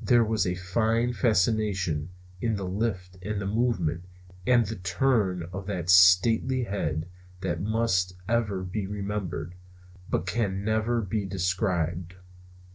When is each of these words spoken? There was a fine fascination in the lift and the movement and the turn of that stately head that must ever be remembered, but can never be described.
There 0.00 0.24
was 0.24 0.46
a 0.46 0.54
fine 0.54 1.12
fascination 1.12 2.08
in 2.40 2.56
the 2.56 2.64
lift 2.66 3.18
and 3.20 3.38
the 3.38 3.46
movement 3.46 4.04
and 4.46 4.64
the 4.64 4.76
turn 4.76 5.42
of 5.52 5.66
that 5.66 5.90
stately 5.90 6.62
head 6.64 7.10
that 7.42 7.60
must 7.60 8.14
ever 8.26 8.62
be 8.64 8.86
remembered, 8.86 9.54
but 10.08 10.24
can 10.26 10.64
never 10.64 11.02
be 11.02 11.26
described. 11.26 12.14